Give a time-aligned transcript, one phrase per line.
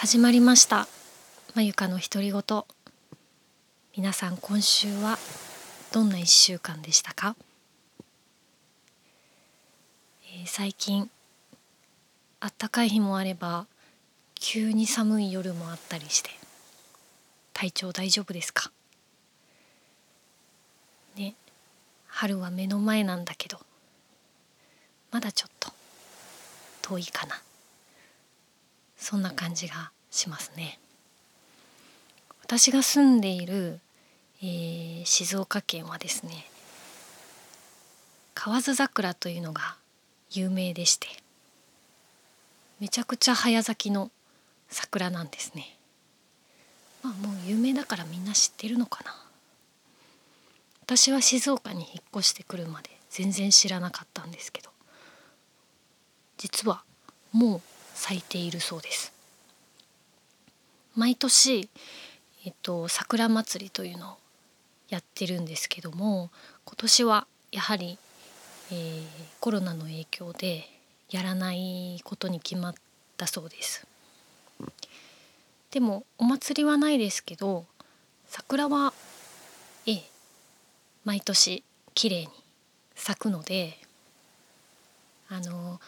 [0.00, 0.88] 始まりました。
[1.54, 2.42] まゆかの独り言。
[3.94, 5.18] 皆さん今週は
[5.92, 7.36] どんな1週間でしたか、
[10.24, 11.10] えー、最近
[12.40, 13.66] あったかい日もあれば
[14.34, 16.30] 急に寒い夜もあったりして
[17.52, 18.72] 体調大丈夫ですか？
[21.14, 21.34] ね
[22.06, 23.58] 春は目の前なんだけど
[25.10, 25.70] まだちょっと
[26.80, 27.42] 遠いかな。
[29.00, 30.78] そんな感じがしますね。
[32.42, 33.80] 私が住んでいる、
[34.42, 36.46] えー、静岡県はですね
[38.34, 39.76] 河津桜というのが
[40.32, 41.06] 有名でして
[42.80, 44.10] めちゃくちゃ早咲きの
[44.68, 45.76] 桜なんですね。
[47.02, 49.14] まあもう有名だからみんな知ってるのかな。
[50.82, 54.70] 私は静岡に引っ越してくるまで全然知らなかったんですけど
[56.36, 56.82] 実は
[57.32, 57.60] もう
[58.00, 59.12] 咲いているそうです。
[60.96, 61.68] 毎年、
[62.46, 64.16] えっと、桜祭りというのを
[64.88, 66.30] やってるんですけども
[66.64, 67.98] 今年はやはり、
[68.72, 69.02] えー、
[69.38, 70.68] コロナの影響で
[71.10, 72.74] やらないことに決まっ
[73.18, 73.86] たそうです。
[75.70, 77.66] でもお祭りはないですけど
[78.26, 78.94] 桜は
[79.86, 80.02] ええ
[81.04, 81.62] 毎年
[81.94, 82.28] 綺麗に
[82.96, 83.76] 咲くので
[85.28, 85.80] あの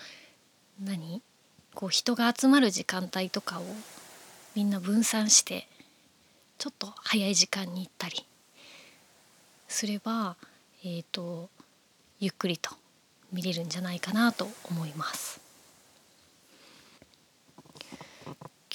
[0.78, 1.22] 何？
[1.74, 3.62] こう人が集まる時間帯とかを
[4.54, 5.66] みんな分散して
[6.58, 8.24] ちょっと早い時間に行ったり
[9.68, 10.36] すれば、
[10.84, 11.48] えーと、
[12.20, 12.70] ゆっくりと
[13.32, 15.40] 見れるんじゃないかなと思います。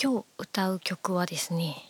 [0.01, 1.83] 今日歌う曲はですね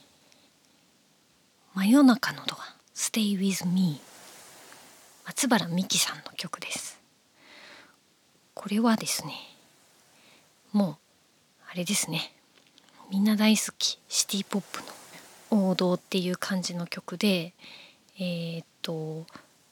[1.73, 4.01] 「真夜中のドア Stay with me」
[5.25, 6.99] 松原美樹さんの曲です。
[8.53, 9.56] これはですね
[10.71, 10.95] もう
[11.71, 12.33] あれですね。
[13.09, 14.81] みんな大好きシティ・ポップ
[15.51, 17.53] の王道っていう感じの曲で
[18.19, 19.25] えー、っと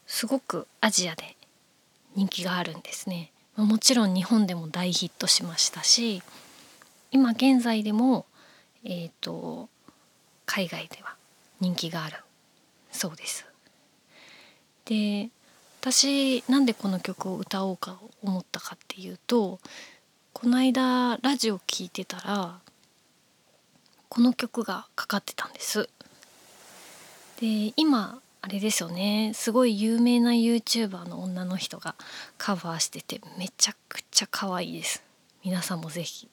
[0.06, 1.36] すごくアジアで
[2.14, 3.30] 人気があるんですね。
[3.56, 6.22] もちろん日本でも大ヒットしましたし
[7.10, 8.26] 今現在でも
[8.84, 9.68] えー、っと
[10.44, 11.14] 海外では
[11.60, 12.16] 人気がある
[12.92, 13.46] そうです。
[14.84, 15.30] で
[15.80, 19.60] 私なんでこの曲を歌おうか思ったかっていうと
[20.38, 22.58] この間ラジオ聴いてたら
[24.10, 25.88] この曲がかかってたんです。
[27.40, 29.32] で今あれですよね。
[29.34, 31.94] すごい有名な YouTuber の女の人が
[32.36, 35.02] カバーしててめちゃくちゃ可愛いです。
[35.42, 36.28] 皆さんも是非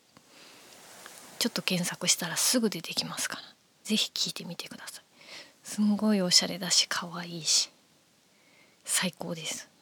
[1.39, 3.41] ちょっと検索したらすぐ出てきますから。
[3.85, 5.03] 是非聴いてみてください。
[5.63, 7.71] すんごいおしゃれだし可愛いし。
[8.83, 9.72] 最高です。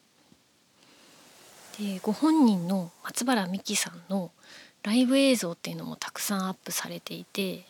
[1.79, 4.31] でご本人の松原美樹さんの
[4.83, 7.65] ライブ映像っていうのもたくさんアップされていて、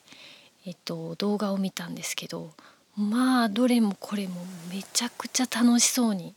[0.65, 2.51] えっと、動画を見たんですけど
[2.97, 4.35] まあどれもこれも
[4.69, 6.35] めちゃくちゃ楽しそうに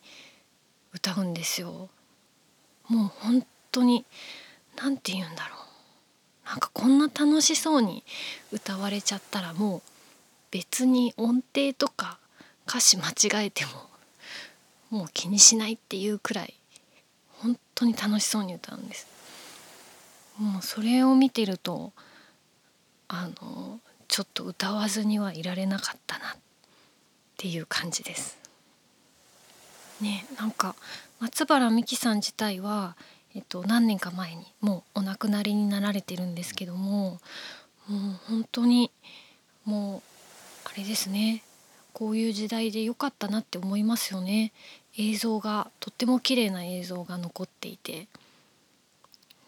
[0.92, 1.88] 歌うんですよ。
[2.88, 4.04] もう本当に
[4.76, 8.04] 何て言うんだろうなんかこんな楽しそうに
[8.52, 9.82] 歌われちゃったらもう
[10.50, 12.18] 別に音程とか
[12.68, 13.72] 歌詞間違えても
[14.90, 16.54] もう気にしないっていうくらい
[17.44, 19.06] 本当に楽しそうに歌うんです。
[20.38, 21.92] もうそれを見てると
[23.06, 26.36] あのちょっと歌わずにはいられなかったなっ
[27.36, 28.38] ていう感じです。
[30.00, 30.74] ねなんか
[31.20, 32.96] 松原美樹さん自体は、
[33.34, 37.20] えっと、何年か前にもうお亡くなりになられてるんですけども
[37.86, 38.90] もう本当に
[39.66, 40.02] もう
[40.64, 41.42] あれですね。
[41.94, 44.52] こういう時代で良かったなって思いますよね。
[44.98, 48.08] 映像がとっても綺麗な映像が残っていて。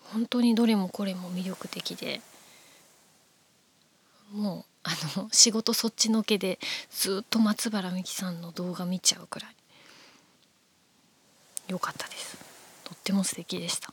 [0.05, 2.21] 本当にどれもこれも魅力的で。
[4.33, 9.57] もうあの 仕事そっちのけでずっと松原美樹さんの動画見ちゃうくらい。
[11.67, 12.39] 良かったです。
[12.85, 13.93] とっても素敵でした。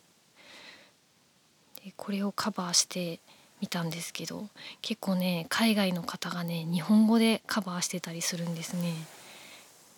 [1.83, 3.19] でこれをカバーして
[3.63, 4.49] みたんですけど
[4.81, 8.93] 結構ね海外の方がね日本語でカバーしてたりするんですね。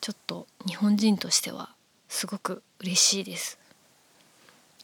[0.01, 1.69] ちょっと日本人としては
[2.07, 3.57] すごく嬉しいです。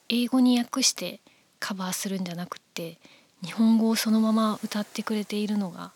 [0.09, 1.19] 英語に訳して
[1.59, 2.97] カバーするんじゃなくって
[3.45, 5.91] 日本語をそのまま歌ってくれているのが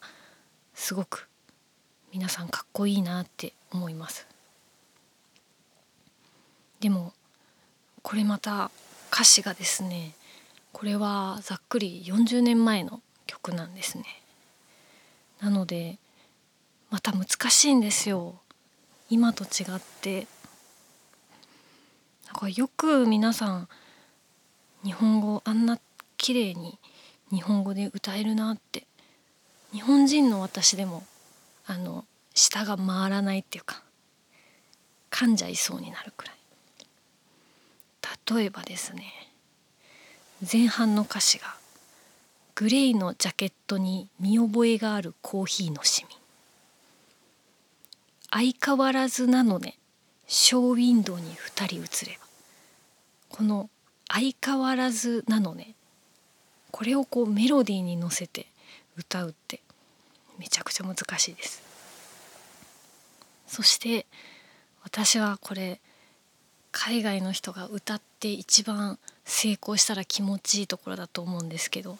[0.75, 1.27] すごく
[2.13, 4.27] 皆さんかっこいいなって思います。
[6.81, 7.13] でも
[8.03, 8.69] これまた
[9.11, 10.13] 歌詞がですね
[10.75, 14.03] これはざっくり40年前の曲なんですね。
[15.39, 15.99] なので
[16.89, 18.41] また難しいんですよ。
[19.09, 20.27] 今と違って。
[22.25, 23.69] なんかよく皆さん
[24.83, 25.79] 日本語あんな
[26.17, 26.77] 綺麗に
[27.31, 28.85] 日本語で歌えるなって。
[29.71, 31.03] 日本人の私でも
[31.67, 33.81] あの舌が回らないっていうか
[35.09, 36.35] 噛んじゃいそうになるくらい。
[38.35, 39.24] 例えばですね
[40.41, 41.55] 前半の歌詞が
[42.55, 46.09] 「グレーのジャケットに見覚えがあるコーヒーのシミ」
[48.31, 49.77] 「相変わらずなのね
[50.27, 51.79] ショーウィンドウに二人映
[52.11, 52.25] れば」
[53.29, 53.69] この
[54.11, 55.73] 「相変わらずなのね」
[56.71, 58.47] これをこうメロディーに乗せて
[58.97, 59.61] 歌うって
[60.37, 61.61] めちゃくちゃ難しいです。
[63.47, 64.05] そして
[64.83, 65.79] 私はこれ
[66.77, 71.97] 海外の人が歌って一番成功したら気持ちいいところだと思うんですけど。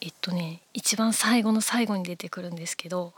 [0.00, 3.14] えっとね一番最後の最後に出てくるんですけど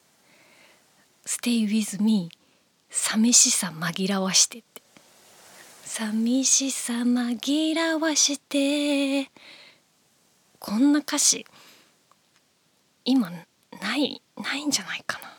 [1.26, 2.30] 「Stay with me
[2.88, 4.82] 寂しさ紛らわして」って
[5.84, 9.30] 「寂しさ紛らわして」
[10.58, 11.46] こんな歌詞。
[13.04, 15.36] 今ないないんじゃないかな。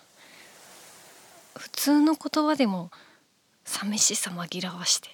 [1.55, 2.91] 普通の言葉でも
[3.71, 5.09] 寂しさ紛らわして。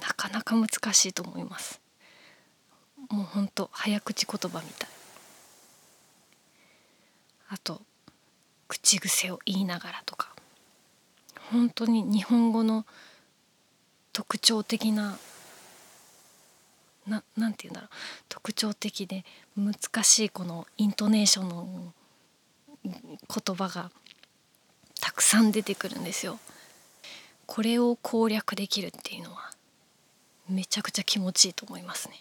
[0.00, 1.80] なかなか難しいと思います。
[3.08, 4.90] もうほんと早口言葉みたい。
[7.48, 7.80] あと
[8.68, 10.34] 口癖を言いながらとか。
[11.50, 12.84] 本当に日本語の
[14.12, 15.18] 特徴的な
[17.06, 17.90] ななんて言うんだろう。
[18.28, 19.24] 特徴的で
[19.56, 19.74] 難
[20.04, 21.94] しいこのイントネーションの
[22.84, 23.90] 言葉が
[25.00, 26.38] たくさん出てくるんですよ。
[27.50, 29.50] これを攻略できるっていうのは
[30.48, 32.14] めちゃくちゃ気持ちいいと思いますね。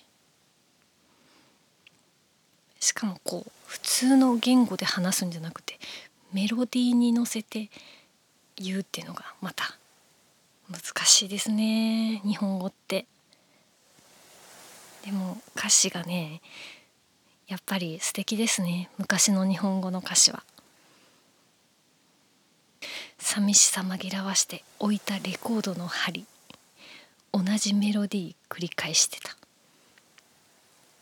[2.80, 5.78] しかもこう普通の言語で話すんじゃなくて
[6.34, 7.70] メロディーに乗せて
[8.56, 9.78] 言うっていうのがまた
[10.68, 13.06] 難しいですね日本語って。
[15.06, 16.42] でも歌詞がね
[17.48, 20.42] やっぱり素敵ですね昔の日本語の歌詞は。
[23.20, 26.26] 寂しさ紛らわして置いたレコードの針。
[27.32, 29.36] 同じメロディー繰り返してた。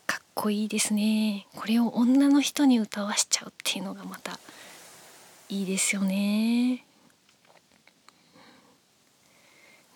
[0.06, 1.48] かっこいいですね。
[1.56, 4.40] これを女の人に歌わしちゃうっていうのがまた
[5.48, 6.84] いいですよね。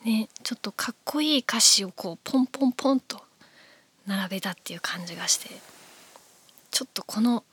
[0.05, 3.21] ねちょっとかっこいい歌詞をこうポンポンポンと
[4.05, 5.49] 並べたっていう感じがして。
[6.71, 7.43] ちょっとこの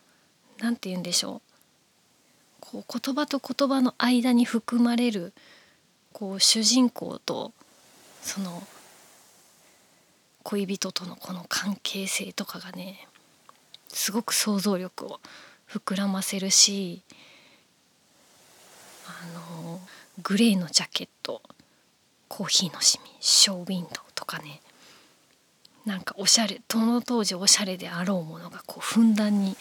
[0.60, 1.47] 何て言うんでしょう。
[2.70, 5.32] こう言葉と言葉の間に含まれる
[6.12, 7.52] こう主人公と
[8.20, 8.62] その
[10.42, 13.08] 恋人とのこの関係性とかがね
[13.88, 15.20] すごく想像力を
[15.66, 17.02] 膨らませるし
[19.06, 19.80] あの
[20.22, 21.40] グレーのジャケット
[22.28, 24.60] コーヒーのシミショーウィンドウとかね
[25.86, 29.56] なんかおしゃれその当時おしゃれであろうものがこうふんだんに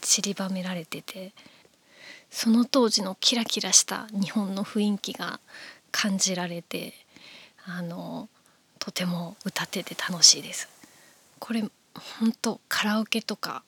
[0.00, 1.32] 散りばめられてて
[2.30, 5.40] その当時のキラキラした日本の雰囲気が
[5.90, 6.94] 感じられて
[7.64, 8.28] あの
[8.78, 10.68] とても歌ってて楽しいです。
[11.38, 11.62] これ
[12.20, 13.62] 本当カラオケとか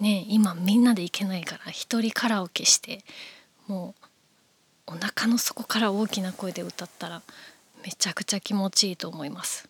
[0.00, 3.04] ね今みんなで行けないから一人カラオケして
[3.66, 3.94] も
[4.86, 7.22] うお腹の底から大きな声で歌ったら
[7.84, 9.68] めちゃくちゃ気持ちいいと思います。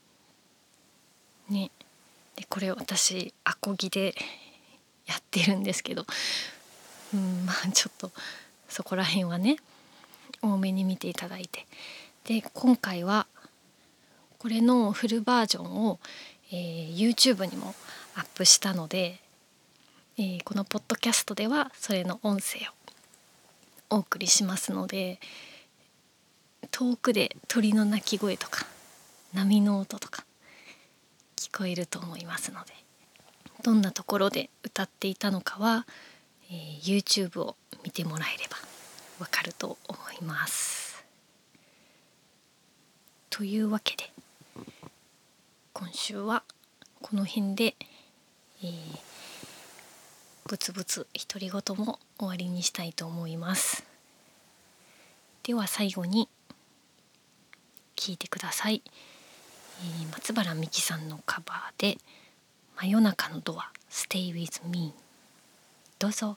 [1.49, 1.71] ね
[2.37, 4.15] でこれ私アコギで
[5.07, 6.05] やってるんですけど
[7.17, 8.13] うんまあちょっと
[8.69, 9.57] そこら辺はね
[10.43, 11.67] 多めに見ていただいて。
[12.25, 13.27] で今回は
[14.39, 16.01] これのフルバージョンを、
[16.51, 17.73] えー、YouTube にも
[18.17, 19.21] アップしたので、
[20.19, 25.21] えー、このポッドキャストではそれの音声をお送りしますので
[26.73, 28.67] 遠くで鳥の鳴き声とか
[29.33, 30.25] 波の音とか
[31.37, 32.73] 聞こえると思いますので
[33.63, 35.87] どんなところで歌っていたのかは、
[36.51, 38.57] えー、YouTube を見てもらえれば
[39.19, 41.05] わかると思います。
[43.31, 44.11] というわけで
[45.73, 46.43] 今週は
[47.03, 47.77] この辺で、
[48.63, 48.71] えー、
[50.49, 53.85] ブツブツ独り言も終わりにしたいと思います。
[55.43, 56.29] では最後に
[57.95, 58.83] 聞いてください。
[58.87, 61.99] えー、松原美樹さんのカバーで
[62.77, 64.95] 「真夜中のドア Stay with me」
[65.99, 66.37] どうぞ。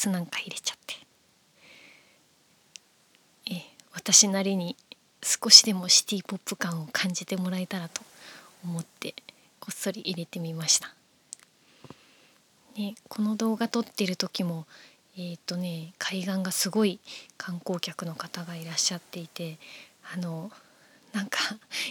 [0.00, 0.94] スなんか入れちゃって。
[3.50, 4.76] ええ私なりに
[5.22, 8.00] 少しでもシティ・ポップ感を感じてもらえたらと
[8.64, 9.14] 思って
[9.58, 10.94] こっそり入れてみました、
[12.76, 14.66] ね、この動画撮ってる時も
[15.18, 17.00] えっ、とね海岸がすごい
[17.36, 19.58] 観光客の方がいらっしゃっていて
[20.14, 20.50] あの
[21.12, 21.38] なんか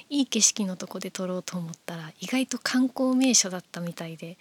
[0.10, 4.38] いい景色のとこで撮ろうと思ったら意外と観光名所だったみたいで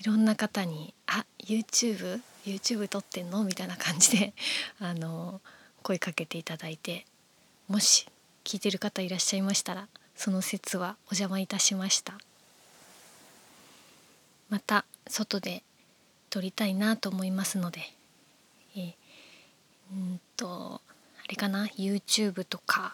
[0.00, 4.34] いろんな方に「あ YouTube YouTube 撮ってんの?」みたいな感じで
[4.80, 5.40] あの
[5.82, 7.06] 声かけていただいて
[7.68, 8.06] もし
[8.44, 12.18] 聞いてる方いらっしゃいましたらその説はお邪魔いたしました
[14.48, 15.62] また外で
[16.30, 17.92] 撮りたいなと思いますので
[18.76, 18.94] えー
[19.92, 20.80] うんと
[21.24, 22.92] あれかな？YouTube とか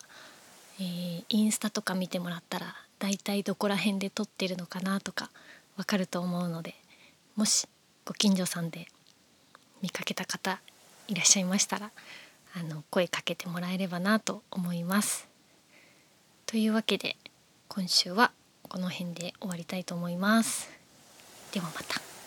[0.78, 5.30] えーインスタとか見てもらったら大体どこら辺で撮ってるのかなとか
[5.76, 6.74] わかると思うので
[7.36, 7.66] もし
[8.04, 8.88] ご近所さんで
[9.82, 10.60] 見かけた方
[11.08, 11.90] いらっしゃいましたら
[12.54, 15.28] あの声かけてもらえればなと思います。
[16.46, 17.16] というわけで
[17.68, 18.32] 今週は
[18.62, 20.68] この辺で終わりたいと思います。
[21.52, 22.17] ではまた。